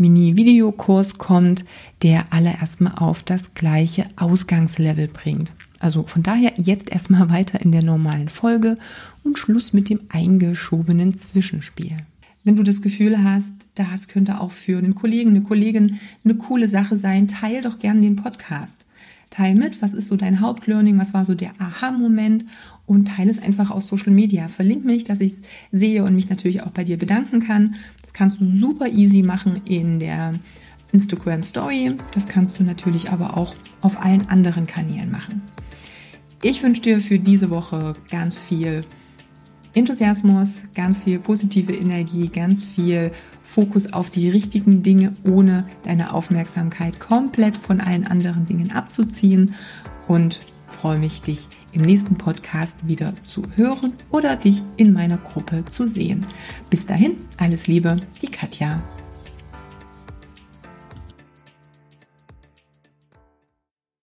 Mini-Videokurs 0.00 1.18
kommt, 1.18 1.64
der 2.02 2.32
alle 2.32 2.50
erstmal 2.50 2.94
auf 2.96 3.22
das 3.22 3.54
gleiche 3.54 4.06
Ausgangslevel 4.16 5.08
bringt. 5.08 5.52
Also 5.78 6.04
von 6.04 6.22
daher 6.22 6.52
jetzt 6.56 6.90
erstmal 6.90 7.30
weiter 7.30 7.60
in 7.60 7.70
der 7.70 7.84
normalen 7.84 8.28
Folge 8.28 8.78
und 9.22 9.38
Schluss 9.38 9.72
mit 9.72 9.88
dem 9.88 10.00
eingeschobenen 10.08 11.14
Zwischenspiel. 11.14 11.98
Wenn 12.42 12.56
du 12.56 12.62
das 12.62 12.80
Gefühl 12.80 13.22
hast, 13.22 13.52
das 13.74 14.08
könnte 14.08 14.40
auch 14.40 14.50
für 14.50 14.78
einen 14.78 14.94
Kollegen, 14.94 15.30
eine 15.30 15.42
Kollegin 15.42 16.00
eine 16.24 16.34
coole 16.34 16.68
Sache 16.68 16.96
sein, 16.96 17.28
teil 17.28 17.60
doch 17.60 17.78
gerne 17.78 18.00
den 18.00 18.16
Podcast. 18.16 18.78
Teil 19.28 19.54
mit, 19.54 19.80
was 19.82 19.92
ist 19.92 20.08
so 20.08 20.16
dein 20.16 20.40
Hauptlearning, 20.40 20.98
was 20.98 21.14
war 21.14 21.24
so 21.24 21.34
der 21.34 21.52
Aha-Moment 21.58 22.46
und 22.90 23.06
teile 23.06 23.30
es 23.30 23.40
einfach 23.40 23.70
aus 23.70 23.86
Social 23.86 24.12
Media. 24.12 24.48
Verlink 24.48 24.84
mich, 24.84 25.04
dass 25.04 25.20
ich 25.20 25.34
es 25.34 25.40
sehe 25.70 26.02
und 26.02 26.16
mich 26.16 26.28
natürlich 26.28 26.64
auch 26.64 26.72
bei 26.72 26.82
dir 26.82 26.98
bedanken 26.98 27.38
kann. 27.38 27.76
Das 28.02 28.12
kannst 28.12 28.40
du 28.40 28.50
super 28.58 28.88
easy 28.88 29.22
machen 29.22 29.60
in 29.64 30.00
der 30.00 30.32
Instagram 30.90 31.44
Story. 31.44 31.94
Das 32.12 32.26
kannst 32.26 32.58
du 32.58 32.64
natürlich 32.64 33.12
aber 33.12 33.36
auch 33.36 33.54
auf 33.80 34.02
allen 34.02 34.28
anderen 34.28 34.66
Kanälen 34.66 35.08
machen. 35.08 35.40
Ich 36.42 36.64
wünsche 36.64 36.82
dir 36.82 37.00
für 37.00 37.20
diese 37.20 37.48
Woche 37.50 37.94
ganz 38.10 38.40
viel 38.40 38.80
Enthusiasmus, 39.72 40.48
ganz 40.74 40.98
viel 40.98 41.20
positive 41.20 41.72
Energie, 41.72 42.26
ganz 42.26 42.66
viel 42.66 43.12
Fokus 43.44 43.92
auf 43.92 44.10
die 44.10 44.28
richtigen 44.28 44.82
Dinge, 44.82 45.12
ohne 45.24 45.68
deine 45.84 46.12
Aufmerksamkeit 46.12 46.98
komplett 46.98 47.56
von 47.56 47.80
allen 47.80 48.04
anderen 48.04 48.46
Dingen 48.46 48.72
abzuziehen 48.72 49.54
und 50.08 50.40
freue 50.80 50.98
mich, 50.98 51.20
dich 51.20 51.48
im 51.72 51.82
nächsten 51.82 52.16
Podcast 52.16 52.76
wieder 52.82 53.12
zu 53.22 53.42
hören 53.54 53.92
oder 54.10 54.36
dich 54.36 54.62
in 54.78 54.94
meiner 54.94 55.18
Gruppe 55.18 55.64
zu 55.66 55.86
sehen. 55.86 56.26
Bis 56.70 56.86
dahin, 56.86 57.18
alles 57.36 57.66
Liebe, 57.66 57.96
die 58.22 58.28
Katja. 58.28 58.82